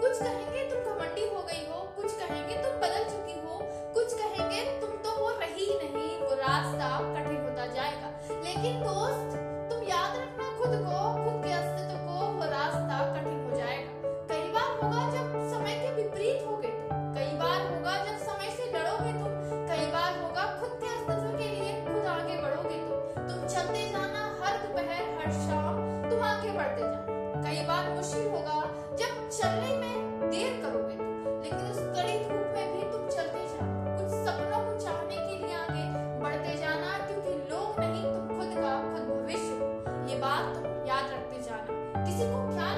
[0.00, 3.58] कुछ कहेंगे तुम घमंडी हो गई हो, कुछ कहेंगे तुम बदल चुकी हो,
[3.94, 8.10] कुछ कहेंगे तुम तो वो रही नहीं, वो रास्ता कठिन होता जाएगा।
[8.44, 9.36] लेकिन दोस्त,
[9.70, 14.46] तुम याद रखना खुद को, खुद के अस्तित्व को, वो रास्ता कठिन हो जाएगा। कई
[14.52, 16.76] बार होगा जब समय के विपरीत हो गए
[17.18, 19.32] कई बार होगा जब समय से लड़ोगे तुम,
[19.70, 24.24] कई बार होगा खुद के अस्तित्व के लिए खुद आगे बढ़ोगे तुम। तुम चलते जाना
[24.42, 25.76] हर दोपहर, हर शाम,
[26.10, 28.60] तुम आगे बढ़ते जाना। कई बार मुश्किल होगा
[29.00, 29.87] जब चलने में
[40.20, 42.77] बात तुम याद रखते जाना। किसी को ख्याल